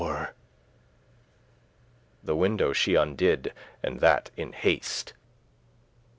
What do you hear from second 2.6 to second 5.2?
she undid, and that in haste.